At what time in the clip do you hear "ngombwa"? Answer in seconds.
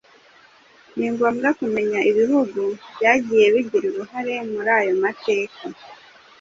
1.13-1.49